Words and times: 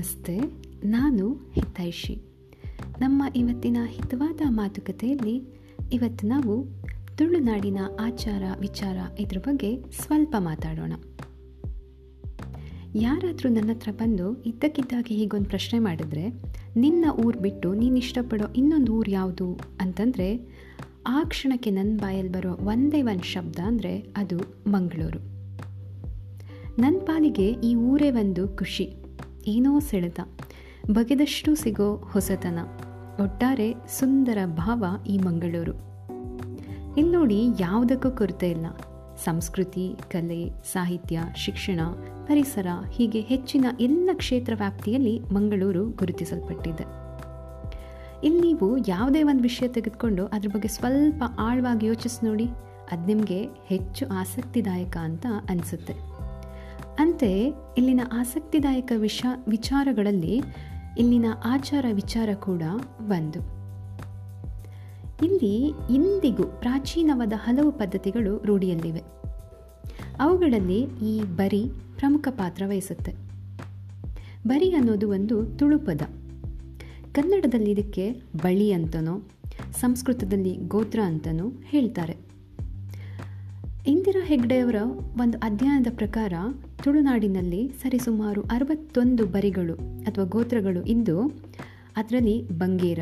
ನಮಸ್ತೆ, 0.00 0.38
ನಾನು 0.84 1.34
ಹಿತೈಷಿ. 1.52 2.14
ನಮ್ಮ 3.00 3.22
ಇವತ್ತಿನ 3.36 3.76
ಹಿತವಾದ 3.86 4.40
ಮಾತುಕತೆಯಲ್ಲಿ 4.48 5.42
ಇವತ್ತು 5.92 6.26
ನಾವು 6.26 6.66
ತುಳುನಾಡಿನ 7.16 7.78
ಆಚಾರ 8.00 8.42
ವಿಚಾರ 8.60 8.96
ಇದ್ರ 9.20 9.38
ಬಗ್ಗೆ 9.38 9.82
ಸ್ವಲ್ಪ 9.90 10.36
ಮಾತಾಡೋಣ. 10.38 10.92
ಯಾರಾದರೂ 12.94 13.48
ನನ್ನ 13.48 13.70
ಹತ್ರ 13.70 13.90
ಬಂದು 13.90 14.42
ಇದ್ದಕ್ಕಿದ್ದಾಗೆ 14.42 15.14
ಹೀಗೊಂದು 15.14 15.48
ಪ್ರಶ್ನೆ 15.48 15.78
ಮಾಡಿದ್ರೆ, 15.78 16.28
ನಿನ್ನ 16.76 17.04
ಊರು 17.26 17.40
ಬಿಟ್ಟು 17.40 17.74
ನೀನು 17.74 17.96
ಇಷ್ಟಪಡೋ 17.96 18.52
ಇನ್ನೊಂದು 18.52 18.94
ಊರು 18.94 19.10
ಯಾವುದು 19.10 19.60
ಅಂತಂದರೆ, 19.80 20.60
ಆ 21.06 21.22
ಕ್ಷಣಕ್ಕೆ 21.24 21.70
ನನ್ನ 21.70 21.98
ಬಾಯಲ್ಲಿ 21.98 22.32
ಬರೋ 22.32 22.52
ಒಂದೇ 22.52 23.02
ಒಂದು 23.02 23.24
ಶಬ್ದ 23.24 23.58
ಅಂದರೆ 23.66 24.14
ಅದು 24.16 24.38
ಮಂಗಳೂರು. 24.70 25.18
ನನ್ನ 26.78 26.96
ಪಾಲಿಗೆ 27.04 27.50
ಈ 27.50 27.74
ಊರೇ 27.74 28.10
ಒಂದು 28.10 28.48
ಖುಷಿ. 28.48 28.92
ಏನೋ 29.46 29.78
ಸೆಳೆತ. 29.78 30.20
ಬಗೆದಷ್ಟು 30.90 31.54
ಸಿಗೋ 31.54 31.96
ಹೊಸತನ. 31.96 32.58
ಒಟ್ಟಾರೆ 33.22 33.74
ಸುಂದರ 33.88 34.38
ಭಾವ 34.46 34.84
ಈ 35.06 35.18
ಮಂಗಳೂರು. 35.18 35.72
ಇಲ್ಲಿ 36.98 37.12
ನೋಡಿ 37.12 37.48
ಯಾವುದಕ್ಕೂ 37.60 38.10
ಕೊರತೆ 38.10 38.50
ಇಲ್ಲ. 38.50 38.66
ಸಂಸ್ಕೃತಿ, 39.24 39.96
ಕಲೆ, 40.10 40.50
ಸಾಹಿತ್ಯ, 40.72 41.20
ಶಿಕ್ಷಣ, 41.36 41.80
ಪರಿಸರ 42.24 42.66
ಹೀಗೆ 42.90 43.20
ಹೆಚ್ಚಿನ 43.20 43.66
ಎಲ್ಲ 43.80 44.10
ಕ್ಷೇತ್ರ 44.12 44.52
ವ್ಯಾಪ್ತಿಯಲ್ಲಿ 44.56 45.20
ಮಂಗಳೂರು 45.20 45.90
ಗುರುತಿಸಲ್ಪಟ್ಟಿದೆ. 45.90 46.84
ಇಲ್ಲಿ 48.24 48.40
ನೀವು 48.40 48.78
ಯಾವುದೇ 48.88 49.22
ಒಂದು 49.22 49.42
ವಿಷಯ 49.42 49.68
ತೆಗೆದುಕೊಂಡು 49.68 50.26
ಅದ್ರ 50.26 50.48
ಬಗ್ಗೆ 50.48 50.68
ಸ್ವಲ್ಪ 50.68 51.24
ಆಳವಾಗಿ 51.38 51.86
ಯೋಚಿಸಿ 51.86 52.26
ನೋಡಿ. 52.26 52.46
ಅದು 52.92 53.06
ನಿಮಗೆ 53.06 53.48
ಹೆಚ್ಚು 53.66 54.08
ಆಸಕ್ತಿದಾಯಕ 54.08 54.96
ಅಂತ 54.96 55.26
ಅನಿಸುತ್ತೆ. 55.48 55.94
ಅಂತೆಯೇ 57.00 57.52
ಇಲ್ಲಿನ 57.78 58.00
ಆಸಕ್ತಿದಾಯಕ 58.12 58.92
ವಿಷ, 58.96 59.24
ವಿಚಾರಗಳಲ್ಲಿ 59.48 60.42
ಇಲ್ಲಿನ 60.98 61.26
ಆಚಾರ 61.44 61.86
ವಿಚಾರ 61.92 62.28
ಕೂಡ 62.34 62.62
ಒಂದು. 63.00 63.40
ಇಲ್ಲಿ 65.24 65.66
ಇಂದಿಗೂ 65.90 66.42
ಪ್ರಾಚೀನವಾದ 66.42 67.32
ಹಲವು 67.36 67.72
ಪದ್ಧತಿಗಳು 67.72 68.42
ರೂಢಿಯಲ್ಲಿವೆ. 68.44 69.02
ಅವುಗಳಲ್ಲಿ 70.20 70.80
ಈ 70.82 71.22
ಬರಿ 71.22 71.70
ಪ್ರಮುಖ 71.96 72.28
ಪಾತ್ರ 72.30 72.62
ವಹಿಸುತ್ತೆ. 72.68 73.14
ಬರಿ 74.46 74.74
ಅನ್ನೋದು 74.74 75.10
ಒಂದು 75.10 75.46
ತುಳು 75.46 75.78
ಪದ. 75.78 76.02
ಕನ್ನಡದಲ್ಲಿ 77.14 77.70
ಇದಕ್ಕೆ 77.70 78.12
ಬಳಿ 78.42 78.72
ಅಂತನೋ, 78.72 79.28
ಸಂಸ್ಕೃತದಲ್ಲಿ 79.80 80.54
ಗೋತ್ರ 80.54 81.00
ಅಂತನೂ 81.04 81.52
ಹೇಳ್ತಾರೆ. 81.64 82.29
ಇಂದಿರಾ 83.86 84.24
ಹೆಗ್ಡೆಯವರ 84.24 84.74
ಒಂದು 85.20 85.38
ಅಧ್ಯಯನದ 85.38 85.86
ಪ್ರಕಾರ 85.96 86.32
ತುಳುನಾಡಿನಲ್ಲಿ 86.84 87.68
ಸರಿಸುಮಾರು 87.82 88.42
ಅರವತ್ತೊಂದು 88.42 89.26
ಬರಿಗಳು 89.26 89.74
ಅಥವಾ 89.74 90.24
ಗೋತ್ರಗಳು 90.24 90.84
ಇದ್ದು 90.84 91.20
ಅದರಲ್ಲಿ 91.96 92.48
ಬಂಗೇರ, 92.48 92.98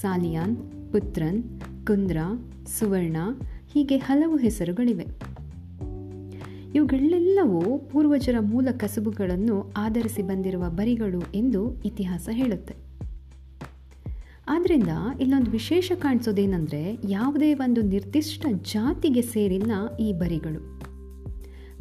ಸಾಲಿಯಾನ್, 0.00 0.56
ಪುತ್ರನ್, 0.92 1.60
ಕುಂದ್ರ, 1.86 2.16
ಸುವರ್ಣ 2.78 3.16
ಹೀಗೆ 3.74 3.96
ಹಲವು 3.96 4.36
ಹೆಸರುಗಳಿವೆ. 4.36 5.06
ಇವುಗಳೆಲ್ಲವೂ 6.74 7.78
ಪೂರ್ವಜರ 7.78 8.34
ಮೂಲ 8.40 8.68
ಕಸುಬುಗಳನ್ನು 8.76 9.72
ಆಧರಿಸಿ 9.76 10.22
ಬಂದಿರುವ 10.22 10.70
ಬರಿಗಳು 10.70 11.22
ಎಂದು 11.34 11.82
ಇತಿಹಾಸ 11.84 12.28
ಹೇಳುತ್ತೆ. 12.32 12.74
ಆದ್ದರಿಂದ 14.48 14.88
ಇಲ್ಲೊಂದು 15.20 15.50
ವಿಶೇಷ 15.50 15.92
ಕಾಣಿಸೋದೇನೆಂದರೆ 15.94 16.98
ಯಾವುದೇ 17.08 17.54
ಒಂದು 17.54 17.82
ನಿರ್ದಿಷ್ಟ 17.82 18.46
ಜಾತಿಗೆ 18.62 19.22
ಸೇರಿಲ್ಲ 19.22 19.96
ಈ 19.96 20.12
ಬರಿಗಳು. 20.12 20.82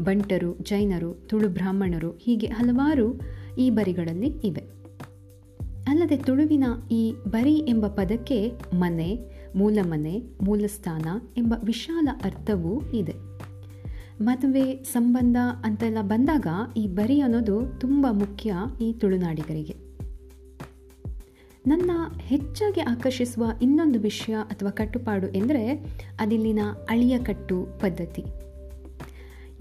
ಬಂಟರು, 0.04 0.58
ಜೈನರು, 0.58 1.14
ತುಳು 1.14 1.50
ಬ್ರಾಹ್ಮಣರು 1.50 2.12
ಹೀಗೆ 2.12 2.48
ಹಲವಾರು 2.48 3.20
ಈ 3.58 3.70
ಬರಿಗಳಲ್ಲಿ 3.70 4.28
ಇವೆ. 4.28 4.62
ಅಲ್ಲದೆ 5.88 6.18
ತುಳುವಿನ 6.18 6.64
ಈ 6.92 7.16
ಬರಿ 7.28 7.56
ಎಂಬ 7.56 7.88
ಪದಕ್ಕೆ 7.88 8.52
ಮನೆ, 8.74 9.20
ಮೂಲಮನೆ, 9.56 10.24
ಮೂಲಸ್ಥಾನ 10.42 11.06
ಎಂಬ 11.38 11.54
ವಿಶಾಲ 11.64 12.08
ಅರ್ಥವೂ 12.24 12.82
ಇದೆ. 12.82 13.14
ಮದುವೆ 14.22 14.84
ಸಂಬಂಧ 14.84 15.38
ಅಂತೆಲ್ಲ 15.66 15.98
ಬಂದಾಗ 16.02 16.48
ಈ 16.78 16.88
ಬರಿ 16.88 17.22
ಅನ್ನೋದು 17.22 17.80
ತುಂಬ 17.80 18.08
ಮುಖ್ಯ 18.12 18.54
ಈ 18.82 18.94
ತುಳುನಾಡಿಗರಿಗೆ. 18.94 19.91
ನನ್ನ 21.68 21.92
ಹೆಚ್ಚಾಗಿ 22.20 22.82
ಆಕರ್ಷಿಸುವ 22.82 23.46
ಇನ್ನೊಂದು 23.62 24.00
ವಿಷಯ 24.00 24.34
ಅಥವಾ 24.34 24.70
ಕಟ್ಟುಪಾಡು 24.70 25.28
ಎಂದರೆ 25.28 25.76
ಅದಿಲ್ಲಿನ 26.20 26.60
ಅಳಿಯ 26.90 27.20
ಕಟ್ಟು 27.20 27.68
ಪದ್ಧತಿ. 27.80 28.24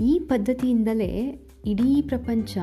ಈ 0.00 0.18
ಪದ್ಧತಿಯಿಂದಲೇ 0.18 1.40
ಇಡೀ 1.66 2.02
ಪ್ರಪಂಚ 2.02 2.58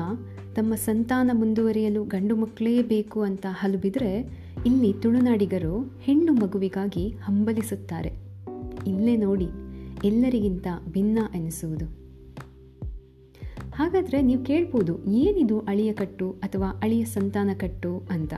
ತಮ್ಮ 0.56 0.74
ಸಂತಾನ 0.74 1.30
ಮುಂದುವರಿಯಲು 1.34 2.04
ಗಂಡು 2.04 2.36
ಮಕ್ಕಳೇ 2.36 2.82
ಬೇಕು 2.82 3.22
ಅಂತ 3.22 3.46
ಹಲುಬಿದರೆ 3.48 4.30
ಇಲ್ಲಿ 4.66 4.92
ತುಳುನಾಡಿಗರು 4.92 5.98
ಹೆಣ್ಣು 6.00 6.32
ಮಗುವಿಗಾಗಿ 6.32 7.08
ಹಂಬಲಿಸುತ್ತಾರೆ. 7.08 8.12
ಇಲ್ಲೇ 8.86 9.16
ನೋಡಿ, 9.16 9.48
ಎಲ್ಲರಿಗಿಂತ 10.04 10.66
ಭಿನ್ನ 10.92 11.18
ಎನಿಸುವುದು. 11.34 11.84
ಹಾಗಾದರೆ 13.74 14.22
ನೀವು 14.22 14.44
ಕೇಳ್ಬೋದು, 14.44 15.04
ಏನಿದು 15.04 15.60
ಅಳಿಯ 15.60 15.92
ಕಟ್ಟು 15.92 16.30
ಅಥವಾ 16.30 16.80
ಅಳಿಯ 16.82 17.04
ಸಂತಾನ 17.04 17.50
ಕಟ್ಟು 17.58 18.02
ಅಂತ. 18.10 18.34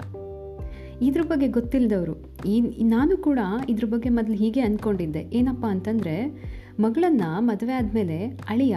ಇದ್ರ 1.02 1.22
ಬಗ್ಗೆ 1.22 1.48
ಗೊತ್ತಿಲ್ಲದವರು 1.48 2.44
ಈ 2.46 2.60
ನಾನು 2.84 3.16
ಕೂಡ 3.16 3.38
ಇದ್ರ 3.68 3.84
ಬಗ್ಗೆ 3.84 4.08
ಮೊದಲು 4.08 4.34
ಹೀಗೆ 4.34 4.60
ಅಂದ್ಕೊಂಡಿದ್ದೆ 4.60 5.20
ಏನಪ್ಪ 5.20 5.66
ಅಂತಂದರೆ, 5.68 6.42
ಮಗಳನ್ನು 6.80 7.40
ಮದುವೆ 7.40 7.72
ಆದಮೇಲೆ 7.72 8.26
ಅಳಿಯ 8.26 8.76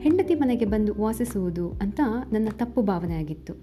ಹೆಂಡತಿ 0.00 0.34
ಮನೆಗೆ 0.34 0.64
ಬಂದು 0.64 0.94
ವಾಸಿಸುವುದು 0.94 1.70
ಅಂತ 1.70 2.00
ನನ್ನ 2.32 2.48
ತಪ್ಪು 2.52 2.82
ಭಾವನೆ 2.82 3.14
ಆಗಿತ್ತು. 3.14 3.54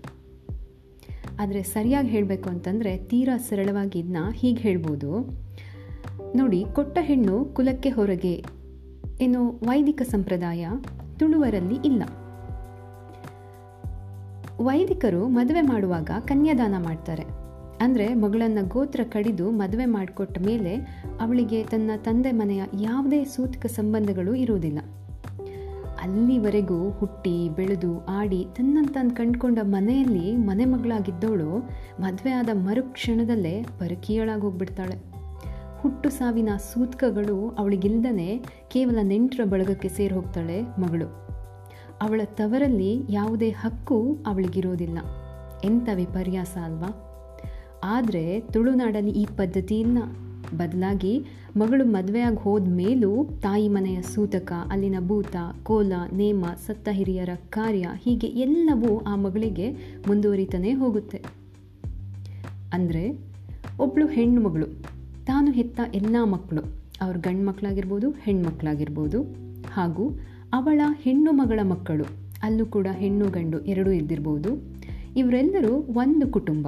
ಆದರೆ 1.40 1.63
ಸರಿಯಾಗಿ 1.63 2.07
ಹೇಳಬೇಕು 2.07 2.50
ಅಂತಂದರೆ 2.50 2.97
ತೀರಾ 2.97 3.38
ಸರಳವಾಗಿ 3.38 4.00
ಇದನ್ನ 4.00 4.17
ಹೀಗೆ 4.34 4.62
ಹೇಳ್ಬೋದು. 4.62 5.19
ನೋಡಿ, 6.35 6.66
ಕೊಟ್ಟ 6.73 6.97
ಹೆಣ್ಣು 7.02 7.46
ಕುಲಕ್ಕೆ 7.46 7.90
ಹೊರಗೆ 7.90 8.46
ಏನೋ 9.22 9.50
ವೈದಿಕ 9.50 10.02
ಸಂಪ್ರದಾಯ 10.02 10.67
ತುಳುವರಲ್ಲಿ 11.19 11.75
ಇಲ್ಲ. 11.85 12.03
ವೈದಿಕರು 14.59 15.28
ಮದುವೆ 15.28 15.62
ಮಾಡುವಾಗ 15.62 16.09
ಕನ್ಯಾದಾನ 16.19 16.75
ಮಾಡ್ತಾರೆ. 16.84 17.45
ಅಂದರೆ 17.81 18.13
ಮಗಳನ್ನು 18.13 18.68
ಗೋತ್ರ 18.68 19.00
ಕಡಿದು 19.03 19.52
ಮದುವೆ 19.52 19.86
ಮಾಡಿಕೊಟ್ಟ 19.86 20.38
ಮೇಲೆ 20.46 20.75
ಅವಳಿಗೆ 21.22 21.63
ತನ್ನ 21.63 21.91
ತಂದೆ 21.97 22.31
ಮನೆಯ 22.31 22.63
ಯಾವುದೇ 22.81 23.24
ಸೂತಕ 23.24 23.66
ಸಂಬಂಧಗಳು 23.66 24.36
ಇರುವುದಿಲ್ಲ. 24.36 24.80
ಅಲ್ಲಿವರೆಗೂ 26.02 26.90
ಹುಟ್ಟಿ, 26.90 27.50
ಬೆಳೆದು, 27.50 28.06
ಆಡಿ 28.06 28.46
ತನ್ನಂತಾನು 28.56 29.16
ಕಂಡುಕೊಂಡ 29.16 29.59
ಮನೆಯಲ್ಲಿ 29.64 30.35
ಮನೆ 30.35 30.66
ಮಗಳಾಗಿದ್ದವಳು 30.66 31.59
ಮದುವೆ 32.02 32.31
ಆದ 32.31 32.50
ಮರುಕ್ಷಣದಲ್ಲೇ 32.53 33.64
ಪರಕೀಯಳಾಗೋಗ್ಬಿಡ್ತಾಳೆ. 33.80 35.16
ಹುಟ್ಟು 35.80 36.09
ಸಾವಿನ 36.09 36.50
ಸೂತ್ಕಗಳು 36.74 37.50
ಅವಳಿಗಿಲ್ದನೆ 37.50 38.46
ಕೇವಲ 38.68 39.00
ನೆಂಟರ 39.02 39.40
ಬಳಗಕ್ಕೆ 39.44 39.90
ಸೇರಿ 39.90 40.16
ಹೋಗ್ತಾಳೆ 40.16 40.62
ಮಗಳು. 40.62 41.06
ಅವಳ 42.02 42.22
ತವರಲ್ಲಿ 42.25 43.06
ಯಾವುದೇ 43.09 43.50
ಹಕ್ಕು 43.50 44.18
ಅವಳಿಗಿರೋದಿಲ್ಲ. 44.28 44.97
ಎಂಥ 45.64 45.90
ವಿಪರ್ಯಾಸ 45.94 46.58
ಅಲ್ವಾ? 46.64 47.05
ಆದರೆ 47.85 48.25
ತುಳುನಾಡಲ್ಲಿ 48.40 49.12
ಈ 49.12 49.25
ಪದ್ಧತಿ 49.38 49.79
ಬದಲಾಗಿ 50.57 51.13
ಮಗಳು 51.57 51.84
ಮದುವೆಯಾಗಿ 51.85 52.40
ಹೋದ 52.44 52.68
ಮೇಲೂ 52.69 53.09
ತಾಯಿ 53.41 53.68
ಮನೆಯ 53.68 54.00
ಸೂತಕ, 54.01 54.51
ಅಲ್ಲಿನ 54.72 54.97
ಭೂತ, 55.07 55.35
ಕೋಲ, 55.63 55.94
ನೇಮ, 56.13 56.46
ಸತ್ತ 56.68 56.90
ಹಿರಿಯರ 56.91 57.29
ಕಾರ್ಯ 57.50 57.88
ಹೀಗೆ 58.03 58.28
ಎಲ್ಲವೂ 58.28 58.91
ಆ 59.00 59.16
ಮಗಳಿಗೆ 59.16 59.68
ಮುಂದುವರಿತಾನೇ 60.07 60.73
ಹೋಗುತ್ತೆ. 60.73 61.19
ಅಂದರೆ 62.73 63.03
ಒಬ್ಬಳು 63.79 64.07
ಹೆಣ್ಣು 64.07 64.41
ಮಗಳು, 64.41 64.67
ತಾನು 65.25 65.52
ಹೆತ್ತ 65.52 65.79
ಎಲ್ಲ 65.94 66.16
ಮಕ್ಕಳು, 66.23 66.63
ಅವ್ರ 67.02 67.16
ಗಂಡು 67.17 67.46
ಮಕ್ಕಳಾಗಿರ್ಬೋದು 67.46 68.09
ಹೆಣ್ಮಕ್ಳಾಗಿರ್ಬೋದು 68.12 69.22
ಹಾಗೂ 69.73 70.06
ಅವಳ 70.53 70.81
ಹೆಣ್ಣು 71.02 71.31
ಮಗಳ 71.31 71.59
ಮಕ್ಕಳು, 71.64 72.05
ಅಲ್ಲೂ 72.43 72.66
ಕೂಡ 72.66 72.88
ಹೆಣ್ಣು 72.93 73.28
ಗಂಡು 73.29 73.59
ಎರಡೂ 73.59 73.91
ಇದ್ದಿರ್ಬೋದು, 73.91 74.52
ಇವರೆಲ್ಲರೂ 75.17 75.73
ಒಂದು 76.03 76.28
ಕುಟುಂಬ. 76.28 76.67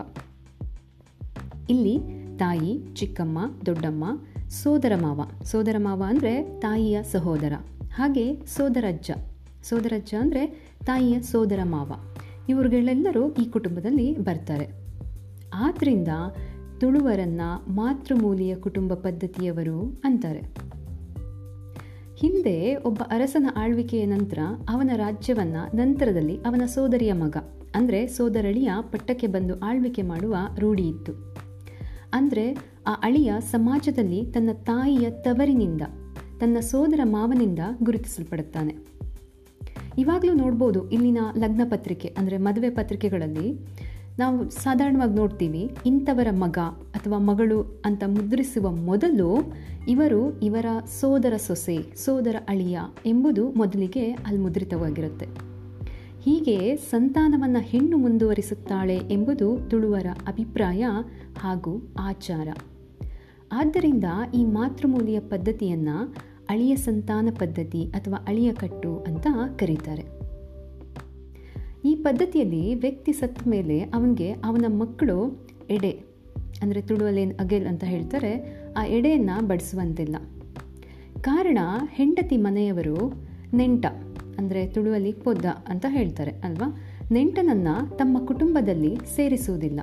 ಇಲ್ಲಿ 1.70 1.96
ತಾಯಿ, 2.38 2.74
ಚಿಕ್ಕಮ್ಮ, 2.94 3.40
ದೊಡ್ಡಮ್ಮ, 3.66 4.06
ಸೋದರ 4.50 4.94
ಮಾವ. 4.96 5.22
ಸೋದರ 5.44 5.78
ಮಾವ 5.78 6.04
ಅಂದರೆ 6.08 6.60
ತಾಯಿಯ 6.60 6.98
ಸಹೋದರ. 7.04 7.54
ಹಾಗೆ 7.94 8.26
ಸೋದರಜ್ಜ 8.46 9.12
ಸೋದರಜ್ಜ 9.64 10.14
ಅಂದರೆ 10.22 10.44
ತಾಯಿಯ 10.86 11.16
ಸೋದರ 11.22 11.60
ಮಾವ. 11.64 11.92
ಇವರುಗಳೆಲ್ಲರೂ 12.50 13.24
ಈ 13.34 13.46
ಕುಟುಂಬದಲ್ಲಿ 13.46 14.08
ಬರ್ತಾರೆ. 14.18 14.68
ಆದ್ದರಿಂದ 15.54 16.12
ತುಳುವರನ್ನ 16.80 17.42
ಮಾತೃಮೂಲಿಯ 17.68 18.56
ಕುಟುಂಬ 18.56 18.94
ಪದ್ಧತಿಯವರು 18.94 19.78
ಅಂತಾರೆ. 20.04 20.44
ಹಿಂದೆ 22.16 22.76
ಒಬ್ಬ 22.76 23.02
ಅರಸನ 23.08 23.48
ಆಳ್ವಿಕೆಯ 23.56 24.06
ನಂತರ 24.06 24.40
ಅವನ 24.70 24.92
ರಾಜ್ಯವನ್ನ 24.96 25.58
ನಂತರದಲ್ಲಿ 25.74 26.36
ಅವನ 26.38 26.66
ಸೋದರಿಯ 26.66 27.14
ಮಗ, 27.14 27.38
ಅಂದರೆ 27.76 28.00
ಸೋದರಳಿಯ 28.08 28.70
ಪಟ್ಟಕ್ಕೆ 28.82 29.28
ಬಂದು 29.28 29.56
ಆಳ್ವಿಕೆ 29.60 30.02
ಮಾಡುವ 30.02 30.36
ರೂಢಿ 30.60 30.88
ಇತ್ತು. 30.88 31.14
ಅಂದರೆ 32.14 32.46
ಆ 32.88 32.94
ಅಳಿಯ 32.94 33.34
ಸಮಾಜದಲ್ಲಿ 33.40 34.26
ತನ್ನ 34.26 34.50
ತಾಯಿಯ 34.54 35.10
ತವರಿನಿಂದ, 35.10 35.82
ತನ್ನ 36.40 36.58
ಸೋದರ 36.60 37.00
ಮಾವನಿಂದ 37.04 37.60
ಗುರುತಿಸಲ್ಪಡುತ್ತಾನೆ. 37.84 38.74
ಇವಾಗಲೂ 39.98 40.34
ನೋಡ್ಬೋದು 40.34 40.90
ಇಲ್ಲಿನ 40.90 41.18
ಲಗ್ನ 41.38 41.62
ಪತ್ರಿಕೆ, 41.70 42.08
ಅಂದರೆ 42.18 42.38
ಮದುವೆ 42.38 42.70
ಪತ್ರಿಕೆಗಳಲ್ಲಿ 42.70 43.48
ನಾವು 44.20 44.50
ಸಾಧಾರಣವಾಗಿ 44.50 45.14
ನೋಡ್ತೀವಿ, 45.14 45.64
ಇಂಥವರ 45.86 46.28
ಮಗ 46.32 46.58
ಅಥವಾ 46.94 47.18
ಮಗಳು 47.18 47.82
ಅಂತ 47.86 48.04
ಮುದ್ರಿಸುವ 48.08 48.72
ಮೊದಲು 48.72 49.28
ಇವರು 49.88 50.40
ಇವರ 50.40 50.66
ಸೋದರ 51.00 51.34
ಸೊಸೆ, 51.38 51.78
ಸೋದರ 52.06 52.36
ಅಳಿಯ 52.48 52.80
ಎಂಬುದು 53.06 53.52
ಮೊದಲಿಗೆ 53.52 54.12
ಅಲ್ಲಿ 54.12 54.42
ಮುದ್ರಿತವಾಗಿರುತ್ತೆ 54.42 55.28
ಹೀಗೆ 56.28 56.76
ಸಂತಾನವನ್ನು 56.76 57.60
ಹೆಣ್ಣು 57.60 57.98
ಮುಂದುವರಿಸುತ್ತಾಳೆ 57.98 58.96
ಎಂಬುದು 59.12 59.70
ತುಳುವರ 59.70 60.06
ಅಭಿಪ್ರಾಯ 60.28 60.86
ಹಾಗೂ 61.40 61.94
ಆಚಾರ. 62.00 62.48
ಆದ್ದರಿಂದ 63.52 64.04
ಈ 64.36 64.46
ಮಾತೃಮೂಲಿಯ 64.46 65.20
ಪದ್ಧತಿಯನ್ನು 65.20 66.16
ಅಳಿಯ 66.50 66.76
ಸಂತಾನ 66.76 67.28
ಪದ್ಧತಿ 67.40 67.84
ಅಥವಾ 67.86 68.18
ಅಳಿಯ 68.28 68.54
ಕಟ್ಟು 68.54 68.92
ಅಂತ 69.00 69.28
ಕರೀತಾರೆ. 69.60 70.04
ಈ 71.86 71.96
ಪದ್ಧತಿಯಲ್ಲಿ 71.96 72.76
ವ್ಯಕ್ತಿ 72.76 73.14
ಸತ್ತ 73.14 73.48
ಮೇಲೆ 73.48 73.80
ಅವನಿಗೆ 73.82 74.32
ಅವನ 74.32 74.66
ಮಕ್ಕಳು 74.80 75.18
ಎಡೆ, 75.70 75.94
ಅಂದರೆ 76.62 76.82
ತುಳುವಲೇನು 76.82 77.36
ಅಗೆಲ್ 77.40 77.68
ಅಂತ 77.68 77.84
ಹೇಳ್ತಾರೆ, 77.84 78.34
ಆ 78.78 78.86
ಎಡೆಯನ್ನು 78.86 79.48
ಬಡಿಸುವಂತಿಲ್ಲ. 79.48 80.16
ಕಾರಣ 81.22 81.58
ಹೆಂಡತಿ 81.92 82.38
ಮನೆಯವರು 82.38 82.98
ನೆಂಟ. 83.54 83.86
ಅಂದರೆ 84.38 84.68
ತುಳುವಲ್ಲಿ 84.68 85.12
ಪೊದ್ದ 85.12 85.46
ಅಂತ 85.46 85.86
ಹೇಳ್ತಾರೆ, 85.90 86.32
ಅಲ್ವಾ? 86.32 86.78
ನೆಂಟನನ್ನು 87.12 87.98
ತಮ್ಮ 87.98 88.26
ಕುಟುಂಬದಲ್ಲಿ 88.26 88.98
ಸೇರಿಸುವುದಿಲ್ಲ. 89.16 89.80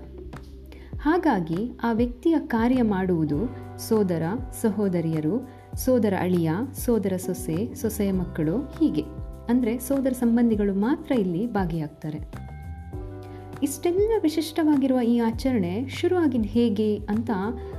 ಹಾಗಾಗಿ 1.00 1.70
ಆ 1.82 1.92
ವ್ಯಕ್ತಿಯ 1.92 2.36
ಕಾರ್ಯ 2.46 2.82
ಮಾಡುವುದು 2.82 3.38
ಸೋದರ, 3.78 4.22
ಸಹೋದರಿಯರು, 4.62 5.50
ಸೋದರ 5.76 6.14
ಅಳಿಯ, 6.20 6.50
ಸೋದರ 6.74 7.16
ಸೊಸೆ, 7.16 7.74
ಸೊಸೆಯ 7.74 8.12
ಮಕ್ಕಳು 8.12 8.58
ಹೀಗೆ. 8.58 9.02
ಅಂದರೆ 9.48 9.78
ಸೋದರ 9.78 10.12
ಸಂಬಂಧಿಗಳು 10.12 10.74
ಮಾತ್ರ 10.74 11.12
ಇಲ್ಲಿ 11.18 11.46
ಭಾಗಿಯಾಗ್ತಾರೆ. 11.46 12.44
ಇಷ್ಟೆಲ್ಲ 13.62 14.12
ವಿಶಿಷ್ಟವಾಗಿರುವ 14.22 15.00
ಈ 15.00 15.18
ಆಚರಣೆ 15.18 15.88
ಶುರುವಾಗಿದ್ದು 15.88 16.48
ಹೇಗೆ 16.48 16.96
ಅಂತ 16.96 17.30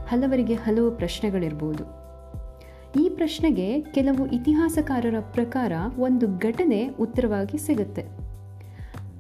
ಹಲವರಿಗೆ 0.07 0.53
ಹಲವು 0.53 0.91
ಪ್ರಶ್ನೆಗಳಿರ್ಬೋದು. 0.91 1.94
ಈ 2.99 3.09
ಪ್ರಶ್ನೆಗೆ 3.09 3.81
ಕೆಲವು 3.81 4.31
ಇತಿಹಾಸಕಾರರ 4.31 5.15
ಪ್ರಕಾರ 5.19 5.71
ಒಂದು 5.99 6.37
ಘಟನೆ 6.37 6.87
ಉತ್ತರವಾಗಿ 6.87 7.57
ಸಿಗುತ್ತೆ. 7.57 8.01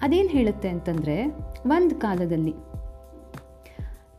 ಅದೇನು 0.01 0.29
ಹೇಳುತ್ತೆ 0.29 0.69
ಅಂತಂದರೆ, 0.69 1.25
ಒಂದು 1.67 1.95
ಕಾಲದಲ್ಲಿ 1.95 2.53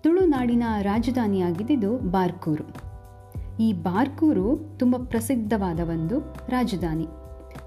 ತುಳುನಾಡಿನ 0.02 0.62
ರಾಜಧಾನಿಯಾಗಿದ್ದು 0.82 1.98
ಬಾರ್ಕೂರು. 1.98 2.66
ಈ 3.62 3.72
ಬಾರ್ಕೂರು 3.72 4.76
ತುಂಬ 4.78 4.96
ಪ್ರಸಿದ್ಧವಾದ 5.04 5.80
ಒಂದು 5.80 6.20
ರಾಜಧಾನಿ. 6.48 7.06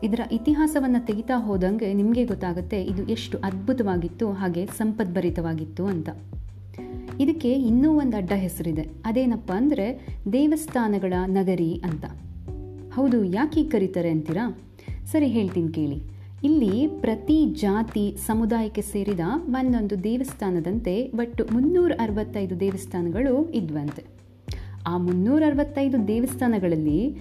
ಇದರ 0.04 0.20
ಇತಿಹಾಸವನ್ನು 0.32 1.06
ತೆಗಿತಾ 1.06 1.38
ಹೋದಂಗೆ 1.38 1.94
ನಿಮಗೆ 1.94 2.26
ಗೊತ್ತಾಗುತ್ತೆ 2.26 2.84
ಇದು 2.84 3.04
ಎಷ್ಟು 3.04 3.38
ಅದ್ಭುತವಾಗಿತ್ತು, 3.38 4.32
ಹಾಗೆ 4.32 4.66
ಸಂಪದ್ಭರಿತವಾಗಿತ್ತು 4.66 5.86
ಅಂತ. 5.86 6.10
ಇದಕ್ಕೆ 7.20 7.52
ಇನ್ನೂ 7.54 7.90
ಒಂದು 7.98 8.18
ಅಡ್ಡ 8.18 8.32
ಹೆಸರಿದೆ. 8.36 8.84
ಅದೇನಪ್ಪ 9.06 9.52
ಅಂದರೆ 9.52 9.88
ದೇವಸ್ಥಾನಗಳ 10.34 11.14
ನಗರಿ 11.26 11.82
ಅಂತ. 11.84 12.06
ಹೌದು, 12.94 13.24
ಯಾಕೆ 13.24 13.64
ಕರೀತಾರೆ 13.64 14.10
ಅಂತೀರಾ? 14.10 14.46
ಸರಿ, 15.06 15.28
ಹೇಳ್ತೀನಿ 15.28 15.74
ಕೇಳಿ. 15.74 16.00
ಇಲ್ಲಿ 16.44 16.88
ಪ್ರತಿ 16.88 17.46
ಜಾತಿ 17.46 18.18
ಸಮುದಾಯಕ್ಕೆ 18.28 18.82
ಸೇರಿದ 18.82 19.20
ಒಂದೊಂದು 19.50 20.04
ದೇವಸ್ಥಾನದಂತೆ 20.04 21.08
ಒಟ್ಟು 21.08 21.46
ಮುನ್ನೂರ 21.54 21.92
ಅರವತ್ತೈದು 22.00 22.60
ದೇವಸ್ಥಾನಗಳು 22.60 23.50
ಇದ್ವಂತೆ. 23.50 24.04
ಆ 24.88 24.98
ಮುನ್ನೂರ 24.98 25.44
ಅರವತ್ತೈದು 25.48 26.08
ದೇವಸ್ಥಾನಗಳಲ್ಲಿ 26.08 27.18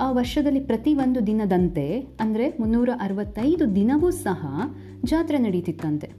ಆ 0.00 0.12
ವರ್ಷದಲ್ಲಿ 0.12 0.60
ಪ್ರತಿ 0.60 0.94
ಒಂದು 0.94 1.26
ದಿನದಂತೆ, 1.26 1.86
ಅಂದರೆ 2.20 2.56
ಮುನ್ನೂರ 2.60 2.90
ಅರವತ್ತೈದು 3.00 3.74
ದಿನವೂ 3.74 4.10
ಸಹ 4.10 4.46
ಜಾತ್ರೆ 5.04 5.38
ನಡೀತಿತ್ತಂತೆ. 5.38 6.10